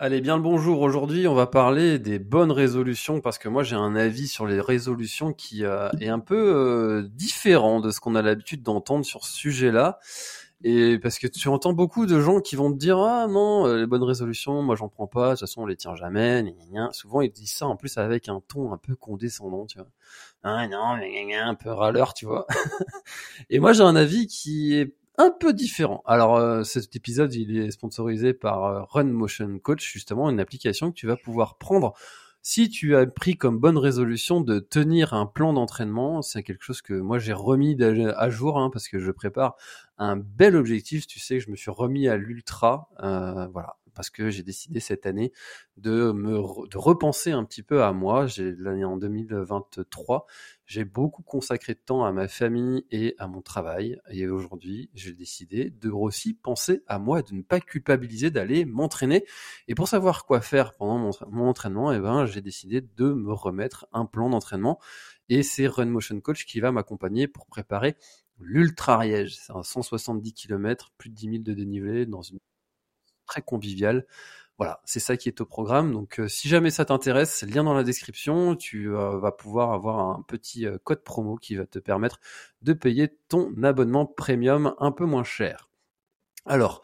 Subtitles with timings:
[0.00, 0.80] Allez, bien le bonjour.
[0.80, 4.60] Aujourd'hui, on va parler des bonnes résolutions parce que moi, j'ai un avis sur les
[4.60, 9.24] résolutions qui euh, est un peu euh, différent de ce qu'on a l'habitude d'entendre sur
[9.24, 10.00] ce sujet-là.
[10.64, 13.76] Et parce que tu entends beaucoup de gens qui vont te dire ah non euh,
[13.80, 16.52] les bonnes résolutions moi j'en prends pas de toute façon on les tient jamais gna,
[16.52, 16.92] gna, gna.
[16.92, 19.88] souvent ils disent ça en plus avec un ton un peu condescendant tu vois
[20.42, 22.46] ah non mais un peu râleur tu vois
[23.50, 26.02] et moi j'ai un avis qui est un peu différent.
[26.06, 30.90] Alors euh, cet épisode il est sponsorisé par euh, Run Motion Coach justement une application
[30.90, 31.94] que tu vas pouvoir prendre
[32.46, 36.82] si tu as pris comme bonne résolution de tenir un plan d'entraînement, c'est quelque chose
[36.82, 39.56] que moi j'ai remis à jour hein, parce que je prépare
[39.96, 41.06] un bel objectif.
[41.06, 45.06] Tu sais, je me suis remis à l'ultra, euh, voilà, parce que j'ai décidé cette
[45.06, 45.32] année
[45.76, 46.34] de me
[46.68, 48.26] de repenser un petit peu à moi.
[48.26, 50.26] J'ai l'année en 2023,
[50.66, 54.00] j'ai beaucoup consacré de temps à ma famille et à mon travail.
[54.10, 59.24] Et aujourd'hui, j'ai décidé de aussi penser à moi, de ne pas culpabiliser d'aller m'entraîner.
[59.68, 63.86] Et pour savoir quoi faire pendant mon, entraînement, eh ben, j'ai décidé de me remettre
[63.92, 64.80] un plan d'entraînement.
[65.28, 67.96] Et c'est Run Motion Coach qui va m'accompagner pour préparer
[68.38, 69.36] l'Ultra Riège.
[69.36, 72.38] C'est un 170 km, plus de 10 000 de dénivelé dans une
[73.26, 74.06] très conviviale.
[74.58, 75.92] Voilà, c'est ça qui est au programme.
[75.92, 78.54] Donc, euh, si jamais ça t'intéresse, lien dans la description.
[78.54, 82.20] Tu euh, vas pouvoir avoir un petit euh, code promo qui va te permettre
[82.62, 85.70] de payer ton abonnement premium un peu moins cher.
[86.46, 86.82] Alors,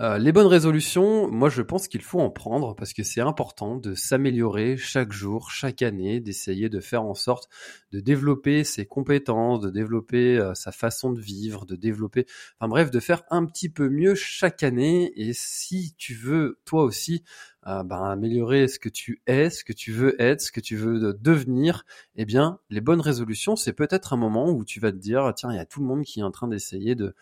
[0.00, 3.74] euh, les bonnes résolutions, moi je pense qu'il faut en prendre parce que c'est important
[3.74, 7.48] de s'améliorer chaque jour, chaque année, d'essayer de faire en sorte
[7.90, 12.26] de développer ses compétences, de développer euh, sa façon de vivre, de développer,
[12.60, 15.12] enfin bref, de faire un petit peu mieux chaque année.
[15.16, 17.24] Et si tu veux toi aussi
[17.66, 20.76] euh, ben, améliorer ce que tu es, ce que tu veux être, ce que tu
[20.76, 21.84] veux devenir,
[22.14, 25.50] eh bien les bonnes résolutions, c'est peut-être un moment où tu vas te dire tiens
[25.52, 27.16] il y a tout le monde qui est en train d'essayer de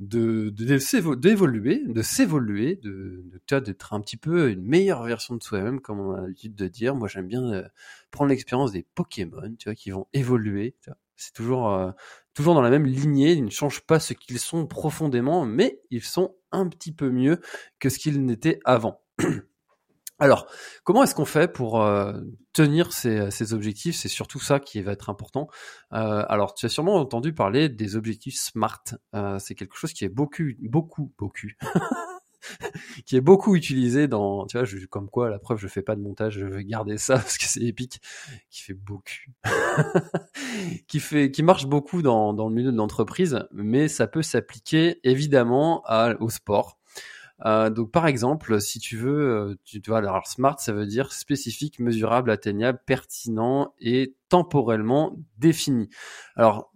[0.00, 0.50] de
[1.14, 6.00] d'évoluer, de s'évoluer, de, de, d'être un petit peu une meilleure version de soi-même, comme
[6.00, 6.94] on a l'habitude de dire.
[6.94, 7.68] Moi, j'aime bien euh,
[8.10, 10.74] prendre l'expérience des Pokémon, tu vois, qui vont évoluer.
[11.16, 11.92] C'est toujours euh,
[12.34, 13.32] toujours dans la même lignée.
[13.32, 17.40] Ils ne changent pas ce qu'ils sont profondément, mais ils sont un petit peu mieux
[17.78, 19.00] que ce qu'ils n'étaient avant.
[20.20, 20.46] Alors,
[20.84, 22.12] comment est-ce qu'on fait pour euh,
[22.52, 23.96] tenir ces, objectifs?
[23.96, 25.48] C'est surtout ça qui va être important.
[25.92, 28.84] Euh, alors, tu as sûrement entendu parler des objectifs SMART.
[29.14, 31.48] Euh, c'est quelque chose qui est beaucoup, beaucoup, beaucoup,
[33.06, 36.00] qui est beaucoup utilisé dans, tu vois, comme quoi, la preuve, je fais pas de
[36.00, 38.00] montage, je vais garder ça parce que c'est épique,
[38.50, 39.02] qui fait beaucoup,
[40.86, 45.00] qui fait, qui marche beaucoup dans, dans le milieu de l'entreprise, mais ça peut s'appliquer
[45.02, 46.78] évidemment à, au sport.
[47.44, 51.12] Euh, donc par exemple, si tu veux, euh, tu vois, alors smart, ça veut dire
[51.12, 55.88] spécifique, mesurable, atteignable, pertinent et temporellement défini.
[56.36, 56.72] Alors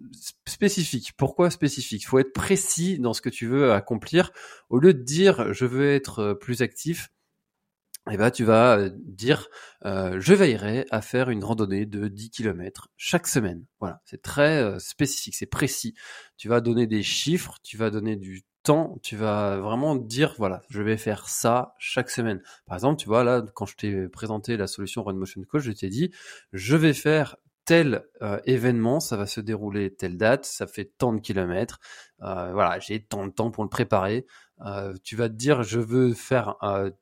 [0.47, 2.03] spécifique, pourquoi spécifique?
[2.03, 4.33] Il faut être précis dans ce que tu veux accomplir.
[4.69, 7.11] Au lieu de dire je veux être euh, plus actif,
[8.11, 9.49] eh ben, tu vas dire
[9.85, 13.65] je veillerai à faire une randonnée de 10 km chaque semaine.
[13.81, 15.95] Voilà, c'est très spécifique, c'est précis.
[16.39, 18.45] Tu vas donner des chiffres, tu vas donner du
[19.03, 22.43] tu vas vraiment dire, voilà, je vais faire ça chaque semaine.
[22.67, 25.73] Par exemple, tu vois, là, quand je t'ai présenté la solution Run Motion Coach, je
[25.73, 26.11] t'ai dit,
[26.53, 27.37] je vais faire
[27.69, 31.81] tel euh, événement, ça va se dérouler telle date, ça fait tant de kilomètres,
[32.23, 34.25] euh, voilà, j'ai tant de temps pour le préparer.
[34.65, 36.56] Euh, tu vas dire, je veux faire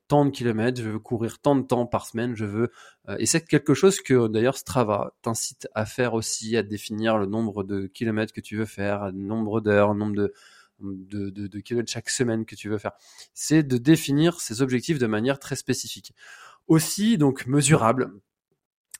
[0.09, 2.71] tant de kilomètres, je veux courir tant de temps par semaine, je veux.
[3.17, 7.63] et c'est quelque chose que d'ailleurs Strava t'incite à faire aussi, à définir le nombre
[7.63, 10.33] de kilomètres que tu veux faire, le nombre d'heures, nombre de
[10.79, 12.93] de, de, de chaque semaine que tu veux faire.
[13.33, 16.13] C'est de définir ces objectifs de manière très spécifique.
[16.67, 18.11] Aussi, donc, mesurable.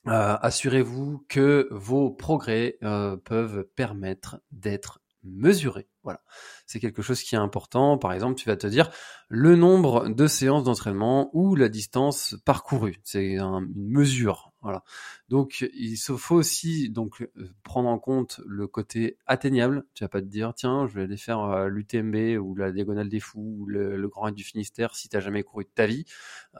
[0.07, 5.87] Euh, assurez-vous que vos progrès euh, peuvent permettre d'être mesurer.
[6.03, 6.21] Voilà.
[6.65, 7.97] C'est quelque chose qui est important.
[7.97, 8.89] Par exemple, tu vas te dire
[9.27, 12.99] le nombre de séances d'entraînement ou la distance parcourue.
[13.03, 14.53] C'est une mesure.
[14.61, 14.83] Voilà.
[15.29, 17.27] Donc, il faut aussi donc
[17.63, 19.85] prendre en compte le côté atteignable.
[19.93, 23.09] Tu vas pas te dire tiens, je vais aller faire euh, l'UTMB ou la diagonale
[23.09, 26.05] des fous ou le, Grand Raid du Finistère si t'as jamais couru de ta vie.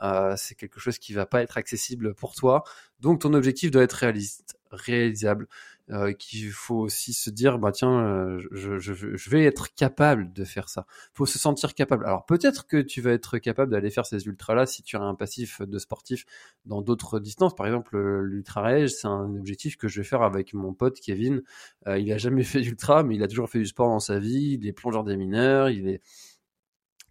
[0.02, 2.64] Euh, c'est quelque chose qui va pas être accessible pour toi.
[3.00, 5.48] Donc, ton objectif doit être réaliste, réalisable
[5.90, 10.32] euh, qu'il faut aussi se dire bah tiens euh, je, je, je, vais être capable
[10.32, 10.86] de faire ça.
[11.14, 12.04] Faut se sentir capable.
[12.04, 15.00] Alors peut-être que tu vas être capable d'aller faire ces ultras là si tu as
[15.00, 16.26] un passif de sportif
[16.66, 17.54] dans d'autres distances.
[17.54, 21.42] Par exemple l'ultra rage c'est un objectif que je vais faire avec mon pote Kevin.
[21.86, 24.18] Euh, il a jamais fait d'ultra mais il a toujours fait du sport dans sa
[24.18, 24.58] vie.
[24.60, 25.70] Il est plongeur des mineurs.
[25.70, 26.02] Il est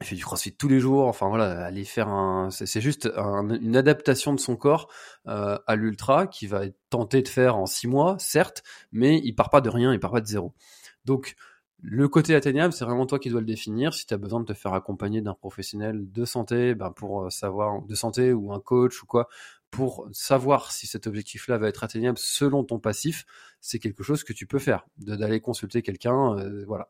[0.01, 1.07] fait du crossfit tous les jours.
[1.07, 4.89] Enfin voilà, aller faire un, c'est juste une adaptation de son corps
[5.27, 9.49] euh, à l'ultra qui va tenté de faire en six mois, certes, mais il part
[9.49, 10.53] pas de rien, il part pas de zéro.
[11.05, 11.35] Donc
[11.79, 13.93] le côté atteignable, c'est vraiment toi qui dois le définir.
[13.93, 17.29] Si tu as besoin de te faire accompagner d'un professionnel de santé, ben pour euh,
[17.29, 19.27] savoir de santé ou un coach ou quoi,
[19.71, 23.25] pour savoir si cet objectif-là va être atteignable selon ton passif,
[23.61, 26.89] c'est quelque chose que tu peux faire, d'aller consulter quelqu'un, euh, voilà.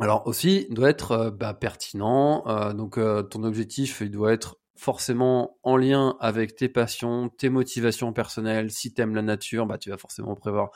[0.00, 2.42] Alors aussi, il doit être euh, bah, pertinent.
[2.46, 7.50] Euh, donc euh, ton objectif, il doit être forcément en lien avec tes passions, tes
[7.50, 8.70] motivations personnelles.
[8.70, 10.70] Si tu aimes la nature, bah, tu vas forcément prévoir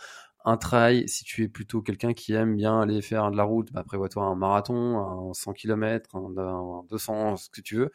[0.45, 1.09] un trail.
[1.09, 4.23] Si tu es plutôt quelqu'un qui aime bien aller faire de la route, bah, prévois-toi
[4.25, 7.91] un marathon, un 100 km, un, 200, ce que tu veux.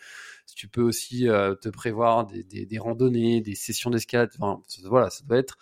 [0.56, 1.28] Tu peux aussi
[1.62, 4.32] te prévoir des, des, des, randonnées, des sessions d'escalade.
[4.40, 5.58] Enfin, voilà, ça doit être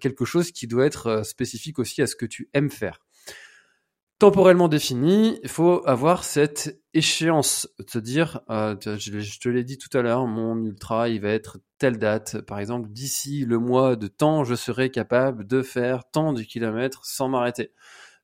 [0.00, 3.00] quelque chose qui doit être spécifique aussi à ce que tu aimes faire
[4.22, 9.98] temporellement défini, il faut avoir cette échéance, te dire, euh, je, te l'ai dit tout
[9.98, 12.40] à l'heure, mon ultra, il va être telle date.
[12.42, 17.04] Par exemple, d'ici le mois de temps, je serai capable de faire tant de kilomètres
[17.04, 17.72] sans m'arrêter.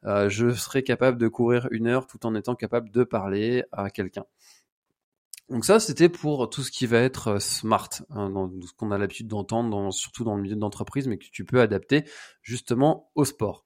[0.05, 3.91] Euh, je serai capable de courir une heure tout en étant capable de parler à
[3.91, 4.25] quelqu'un.
[5.49, 8.99] Donc ça, c'était pour tout ce qui va être euh, smart, hein, ce qu'on a
[8.99, 12.05] l'habitude d'entendre, surtout dans le milieu d'entreprise, mais que tu peux adapter
[12.45, 13.65] justement au sport.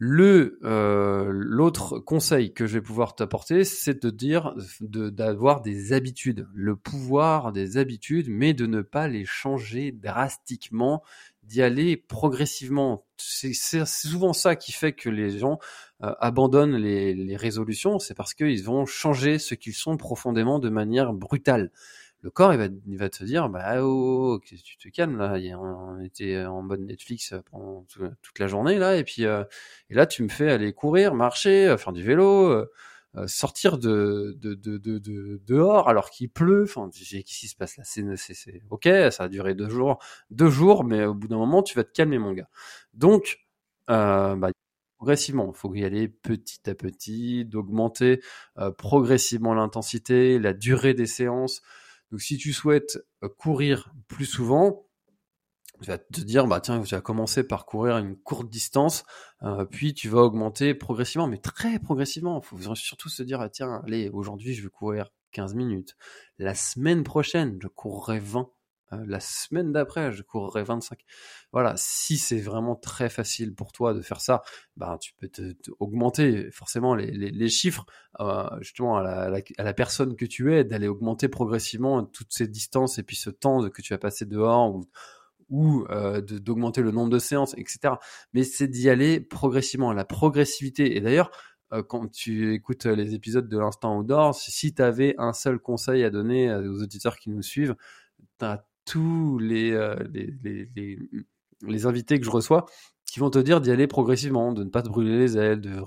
[0.00, 6.46] Le euh, l'autre conseil que je vais pouvoir t'apporter, c'est de dire d'avoir des habitudes,
[6.54, 11.02] le pouvoir des habitudes, mais de ne pas les changer drastiquement,
[11.42, 13.06] d'y aller progressivement.
[13.16, 13.52] C'est
[13.86, 15.58] souvent ça qui fait que les gens
[16.04, 20.68] euh, abandonnent les, les résolutions, c'est parce qu'ils vont changer ce qu'ils sont profondément de
[20.68, 21.72] manière brutale
[22.20, 25.36] le corps il va, il va te dire bah oh, oh tu te calmes là?
[25.58, 27.84] On était en mode Netflix pendant
[28.22, 29.44] toute la journée là et puis euh,
[29.88, 32.66] et là tu me fais aller courir marcher euh, faire du vélo euh,
[33.26, 37.84] sortir de, de, de, de, dehors alors qu'il pleut enfin qu'est-ce qui se passe là?
[37.84, 39.98] C'est c'est ok ça a duré deux jours
[40.30, 42.48] deux jours mais au bout d'un moment tu vas te calmer mon gars
[42.94, 43.40] donc
[43.90, 44.50] euh, bah,
[44.98, 45.52] progressivement.
[45.54, 48.20] Il faut y aller petit à petit, d'augmenter
[48.76, 51.62] progressivement l'intensité, la durée des séances.
[52.10, 54.86] Donc si tu souhaites euh, courir plus souvent,
[55.80, 59.04] tu vas te dire bah tiens tu vas commencer par courir une courte distance
[59.42, 62.40] euh, puis tu vas augmenter progressivement mais très progressivement.
[62.42, 65.96] Il faut surtout se dire ah, tiens allez aujourd'hui je vais courir 15 minutes.
[66.38, 68.50] La semaine prochaine je courrai 20
[68.92, 70.98] euh, la semaine d'après, je courrai 25.
[71.52, 74.42] Voilà, si c'est vraiment très facile pour toi de faire ça,
[74.76, 77.84] ben tu peux te, augmenter forcément les, chiffres
[78.20, 83.02] euh, justement à la, personne que tu es, d'aller augmenter progressivement toutes ces distances et
[83.02, 84.80] puis ce temps que tu vas passer dehors
[85.50, 87.94] ou, euh, d'augmenter le nombre de séances, etc.
[88.32, 90.96] Mais c'est d'y aller progressivement, la progressivité.
[90.96, 91.30] Et d'ailleurs,
[91.88, 96.08] quand tu écoutes les épisodes de l'instant outdoor, si tu avais un seul conseil à
[96.08, 97.76] donner aux auditeurs qui nous suivent,
[98.38, 98.46] tu
[98.88, 100.98] tous euh, les, les, les,
[101.62, 102.66] les, invités que je reçois
[103.04, 105.80] qui vont te dire d'y aller progressivement, de ne pas te brûler les ailes, de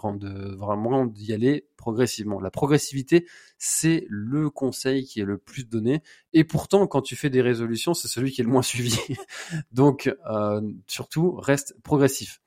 [0.56, 2.40] vraiment d'y aller progressivement.
[2.40, 3.28] La progressivité,
[3.60, 6.02] c'est le conseil qui est le plus donné.
[6.34, 8.98] Et pourtant, quand tu fais des résolutions, c'est celui qui est le moins suivi.
[9.72, 12.42] Donc, euh, surtout, reste progressif.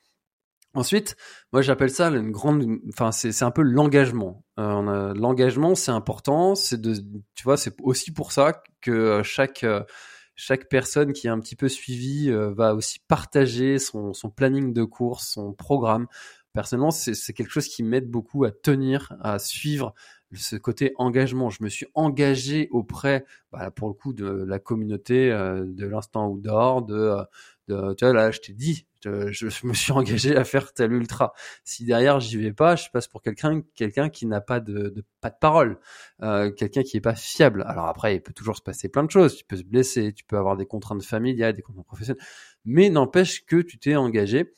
[0.76, 1.14] Ensuite,
[1.52, 4.44] moi j'appelle ça une grande, enfin c'est un peu l'engagement.
[4.58, 6.94] Euh, l'engagement c'est important, c'est de,
[7.36, 9.64] tu vois, c'est aussi pour ça que chaque
[10.36, 14.72] chaque personne qui est un petit peu suivie euh, va aussi partager son, son, planning
[14.72, 16.06] de course, son programme.
[16.52, 19.92] Personnellement, c'est quelque chose qui m'aide beaucoup à tenir, à suivre
[20.32, 21.50] ce côté engagement.
[21.50, 26.28] Je me suis engagé auprès, bah, pour le coup, de la communauté euh, de l'instant
[26.28, 27.24] outdoor, de, euh,
[27.68, 31.32] de, tu vois, là, je t'ai dit, je, me suis engagé à faire tel ultra.
[31.64, 35.04] Si derrière j'y vais pas, je passe pour quelqu'un quelqu'un qui n'a pas de, de,
[35.20, 35.78] pas de parole,
[36.22, 37.64] euh, quelqu'un qui est pas fiable.
[37.66, 39.36] Alors après, il peut toujours se passer plein de choses.
[39.36, 42.22] Tu peux se blesser, tu peux avoir des contraintes familiales, des contraintes professionnelles,
[42.64, 44.52] mais n'empêche que tu t'es engagé.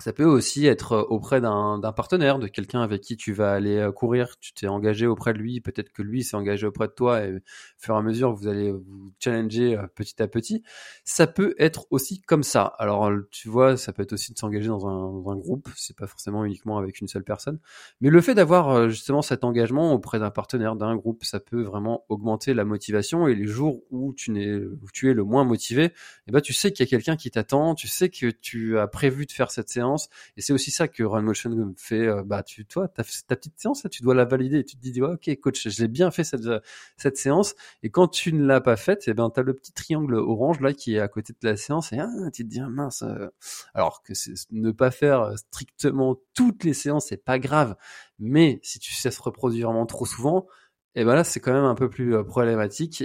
[0.00, 3.78] Ça peut aussi être euh, auprès d'un partenaire, de quelqu'un avec qui tu vas aller
[3.78, 4.38] euh, courir.
[4.38, 7.34] Tu t'es engagé auprès de lui, peut-être que lui s'est engagé auprès de toi, et
[7.34, 7.40] au
[7.78, 10.62] fur et à mesure, vous allez vous challenger euh, petit à petit.
[11.02, 12.62] Ça peut être aussi comme ça.
[12.78, 15.68] Alors, tu vois, ça peut être aussi de s'engager dans un, dans un groupe.
[15.74, 17.58] C'est pas forcément uniquement avec une seule personne,
[18.00, 22.04] mais le fait d'avoir justement cet engagement auprès d'un partenaire, d'un groupe, ça peut vraiment
[22.08, 23.26] augmenter la motivation.
[23.26, 24.60] Et les jours où tu n'es,
[24.92, 25.92] tu es le moins motivé,
[26.28, 28.86] eh ben, tu sais qu'il y a quelqu'un qui t'attend, tu sais que tu as
[28.86, 29.87] prévu de faire cette séance
[30.36, 32.06] et c'est aussi ça que Run Motion fait.
[32.06, 34.58] Euh, bah, tu, toi, ta petite séance, tu dois la valider.
[34.58, 36.48] Et tu te dis, ok, coach, j'ai bien fait cette,
[36.96, 37.54] cette séance.
[37.82, 40.72] Et quand tu ne l'as pas faite, eh ben, t'as le petit triangle orange là
[40.72, 41.92] qui est à côté de la séance.
[41.92, 43.02] Et ah, tu te dis, ah, mince.
[43.02, 43.28] Euh.
[43.74, 44.12] Alors que
[44.50, 47.76] ne pas faire strictement toutes les séances, c'est pas grave.
[48.18, 50.46] Mais si tu sais se reproduire vraiment trop souvent,
[50.94, 53.02] et ben là c'est quand même un peu plus euh, problématique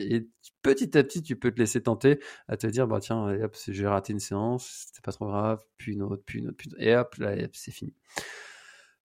[0.64, 4.14] petit à petit tu peux te laisser tenter à te dire bah tiens j'ai raté
[4.14, 7.16] une séance c'était pas trop grave puis une autre puis une autre puis et hop
[7.16, 7.94] là c'est fini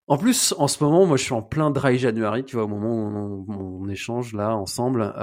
[0.07, 2.67] en plus en ce moment moi je suis en plein dry January tu vois au
[2.67, 5.13] moment où on, échange là ensemble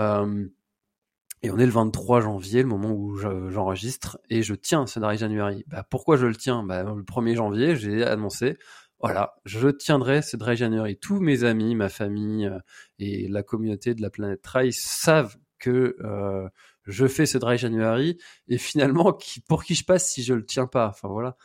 [1.45, 5.19] et on est le 23 janvier, le moment où j'enregistre, et je tiens ce Dry
[5.19, 5.65] January.
[5.67, 6.63] Bah, pourquoi je le tiens?
[6.63, 8.59] Bah, Le 1er janvier, j'ai annoncé,
[9.03, 10.97] voilà, je tiendrai ce Dry January.
[10.97, 12.61] Tous mes amis, ma famille euh,
[13.01, 16.49] et la communauté de la planète Trail savent que euh,
[16.85, 19.17] je fais ce Dry January et finalement,
[19.49, 20.89] pour qui je passe si je le tiens pas?
[20.89, 21.37] Enfin voilà.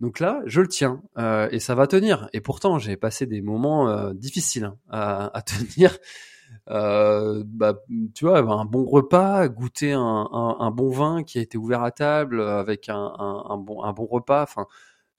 [0.00, 2.30] Donc là, je le tiens euh, et ça va tenir.
[2.32, 5.98] Et pourtant, j'ai passé des moments difficiles hein, à, tenir.
[6.66, 7.74] bah,
[8.14, 12.40] tu vois, un bon repas, goûter un, bon vin qui a été ouvert à table
[12.40, 14.42] avec un, bon, repas.
[14.42, 14.66] Enfin,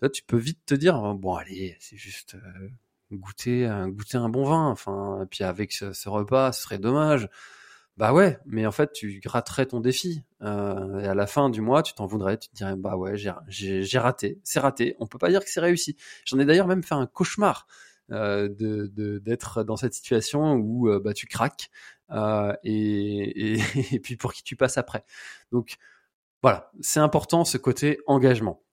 [0.10, 2.70] tu peux vite te dire, bon, allez, c'est juste euh,
[3.12, 3.90] goûter, un,
[4.30, 4.68] bon vin.
[4.68, 7.30] Enfin, et puis avec ce, repas, ce serait dommage.
[7.98, 10.24] Bah ouais, mais en fait, tu gratterais ton défi.
[10.42, 12.38] Euh, et à la fin du mois, tu t'en voudrais.
[12.38, 14.40] Tu te dirais, bah ouais, j'ai raté.
[14.44, 14.96] C'est raté.
[15.00, 15.98] On peut pas dire que c'est réussi.
[16.26, 17.68] J'en ai d'ailleurs même fait un cauchemar
[18.12, 21.70] euh, de d'être dans cette situation où euh, bah tu craques
[22.12, 23.62] euh, et, et,
[23.96, 25.06] et puis pour qui tu passes après.
[25.52, 25.76] Donc
[26.42, 28.64] voilà, c'est important ce côté engagement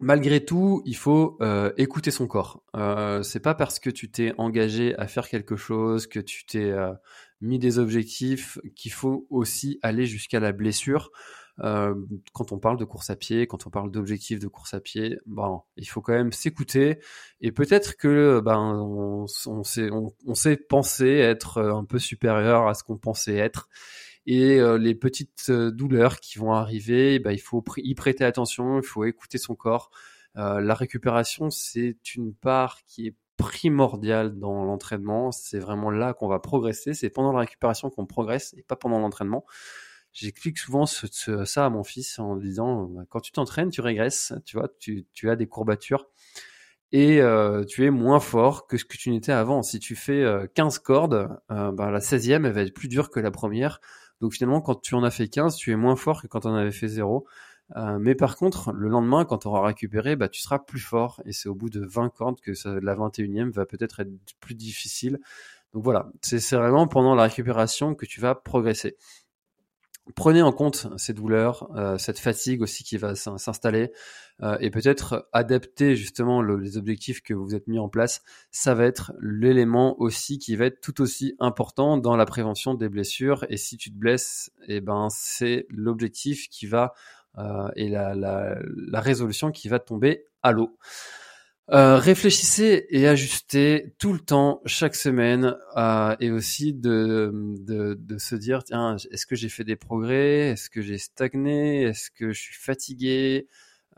[0.00, 2.62] malgré tout, il faut euh, écouter son corps.
[2.76, 6.70] Euh, c'est pas parce que tu t'es engagé à faire quelque chose, que tu t'es
[6.70, 6.92] euh,
[7.40, 11.10] mis des objectifs, qu'il faut aussi aller jusqu'à la blessure.
[11.60, 11.94] Euh,
[12.32, 15.18] quand on parle de course à pied, quand on parle d'objectifs de course à pied,
[15.26, 17.00] bon, il faut quand même s'écouter
[17.40, 19.26] et peut-être que ben on,
[19.64, 23.68] sait penser être un peu supérieur à ce qu'on pensait être
[24.30, 28.76] et euh, les petites euh, douleurs qui vont arriver, bah, il faut y prêter attention,
[28.76, 29.90] il faut écouter son corps.
[30.36, 35.32] Euh, la récupération, c'est une part qui est primordiale dans l'entraînement.
[35.32, 36.92] C'est vraiment là qu'on va progresser.
[36.92, 39.46] C'est pendant la récupération qu'on progresse et pas pendant l'entraînement.
[40.12, 44.58] J'explique souvent ça à mon fils en disant bah, quand tu t'entraînes, tu régresses, tu
[44.58, 46.06] vois, tu, as des courbatures
[46.92, 47.22] et
[47.66, 49.62] tu es moins fort que ce que tu n'étais avant.
[49.62, 53.30] Si tu fais 15 cordes, bah, la 16e elle va être plus dure que la
[53.30, 53.80] première.
[54.20, 56.48] Donc finalement, quand tu en as fait 15, tu es moins fort que quand tu
[56.48, 57.26] en avais fait 0.
[57.76, 61.20] Euh, mais par contre, le lendemain, quand tu auras récupéré, bah, tu seras plus fort.
[61.26, 64.10] Et c'est au bout de 20 cordes que la 21e va peut-être être
[64.40, 65.18] plus difficile.
[65.74, 68.96] Donc voilà, c'est vraiment pendant la récupération que tu vas progresser.
[70.14, 73.92] Prenez en compte ces douleurs, euh, cette fatigue aussi qui va s'installer
[74.42, 78.22] euh, et peut-être adapter justement les objectifs que vous êtes mis en place.
[78.50, 82.88] Ça va être l'élément aussi qui va être tout aussi important dans la prévention des
[82.88, 83.44] blessures.
[83.50, 86.94] Et si tu te blesses, eh ben c'est l'objectif qui va
[87.36, 90.78] euh, et la, la, la résolution qui va tomber à l'eau.
[91.70, 98.18] Euh, réfléchissez et ajustez tout le temps, chaque semaine, euh, et aussi de, de, de,
[98.18, 100.48] se dire tiens, est-ce que j'ai fait des progrès?
[100.48, 101.82] Est-ce que j'ai stagné?
[101.82, 103.48] Est-ce que je suis fatigué?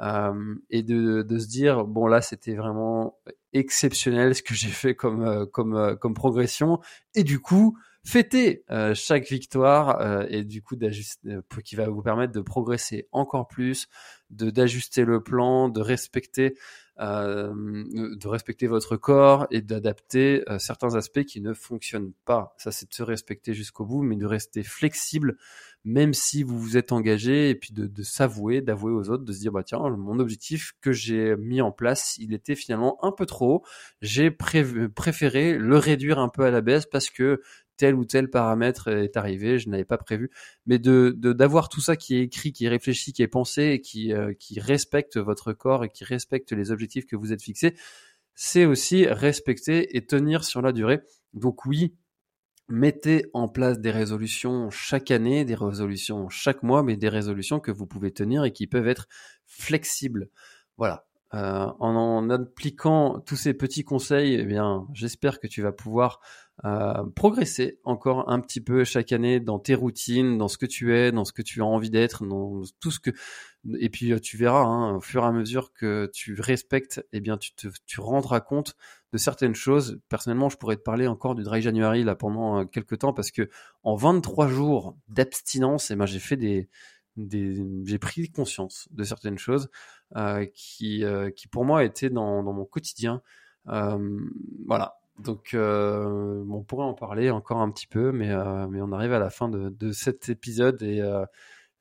[0.01, 3.19] Euh, Et de, de se dire bon là, c'était vraiment
[3.53, 6.81] exceptionnel ce que j'ai fait comme euh, comme euh, comme progression,
[7.15, 12.41] et du coup fêter chaque victoire et du coup d'ajuster qui va vous permettre de
[12.41, 13.89] progresser encore plus,
[14.31, 20.97] de d'ajuster le plan, de respecter euh, de respecter votre corps et d'adapter euh, certains
[20.97, 22.55] aspects qui ne fonctionnent pas.
[22.59, 25.39] Ça, c'est de se respecter jusqu'au bout, mais de rester flexible,
[25.85, 29.33] même si vous vous êtes engagé, et puis de, de s'avouer, d'avouer aux autres, de
[29.33, 33.13] se dire, bah tiens, mon objectif que j'ai mis en place, il était finalement un
[33.13, 33.65] peu trop.
[34.03, 37.41] J'ai préféré le réduire un peu à la baisse parce que
[37.81, 40.31] tel ou tel paramètre est arrivé, je n'avais pas prévu,
[40.67, 43.81] mais de d'avoir tout ça qui est écrit, qui est réfléchi, qui est pensé
[44.13, 47.75] euh, qui respecte votre corps et qui respecte les objectifs que vous êtes fixés,
[48.35, 51.01] c'est aussi respecter et tenir sur la durée.
[51.33, 51.95] Donc oui,
[52.69, 57.71] mettez en place des résolutions chaque année, des résolutions chaque mois, mais des résolutions que
[57.71, 59.09] vous pouvez tenir et qui peuvent être
[59.47, 60.29] flexibles.
[60.77, 61.07] Voilà.
[61.33, 66.21] en, en appliquant tous ces petits conseils, eh bien, j'espère que tu vas pouvoir
[67.17, 71.11] progresser encore un petit peu chaque année dans tes routines, dans ce que tu es,
[71.11, 73.11] dans ce que tu as envie d'être, dans tout ce que
[73.79, 77.21] et puis euh, tu verras hein, au fur et à mesure que tu respectes, eh
[77.21, 78.77] bien tu te tu rendras compte
[79.13, 80.01] de certaines choses.
[80.09, 83.31] Personnellement, je pourrais te parler encore du dry January là pendant euh, quelques temps parce
[83.31, 83.51] que
[83.83, 86.69] en 23 jours d'abstinence, eh ben j'ai fait des
[87.17, 89.69] des j'ai pris conscience de certaines choses
[90.17, 91.05] euh, qui
[91.37, 93.23] qui pour moi étaient dans dans mon quotidien.
[93.67, 98.93] voilà, donc, euh, on pourrait en parler encore un petit peu, mais, euh, mais on
[98.93, 101.25] arrive à la fin de, de cet épisode et euh,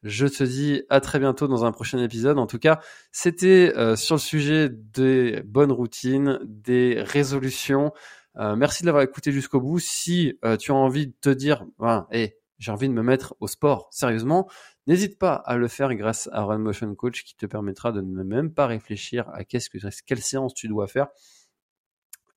[0.04, 2.38] je te dis à très bientôt dans un prochain épisode.
[2.38, 2.80] En tout cas,
[3.12, 7.92] c'était euh, sur le sujet des bonnes routines, des résolutions.
[8.38, 9.80] Euh, merci de l'avoir écouté jusqu'au bout.
[9.80, 13.48] Si tu as envie de te dire, ben, hey, j'ai envie de me mettre au
[13.48, 14.50] sport sérieusement,
[14.88, 18.24] n'hésite pas à le faire grâce à Run Motion Coach qui te permettra de ne
[18.24, 21.08] même pas réfléchir à qu'est-ce que, quelle séance tu dois faire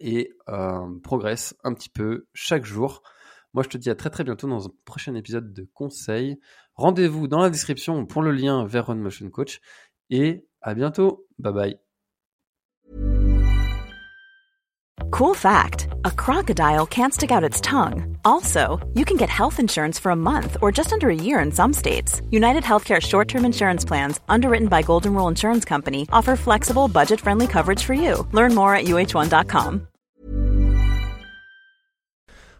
[0.02, 3.02] et euh, progresse un petit peu chaque jour.
[3.54, 6.38] Moi, je te dis à très très bientôt dans un prochain épisode de conseils.
[6.74, 9.60] Rendez-vous dans la description pour le lien vers Run Motion Coach
[10.10, 11.26] et à bientôt.
[11.38, 11.78] Bye bye.
[15.10, 18.16] Cool fact a crocodile can't stick out its tongue.
[18.24, 21.52] Also, you can get health insurance for a month or just under a year in
[21.52, 22.22] some states.
[22.30, 27.20] United Healthcare short term insurance plans, underwritten by Golden Rule Insurance Company, offer flexible, budget
[27.20, 28.26] friendly coverage for you.
[28.32, 29.91] Learn more at uh1.com.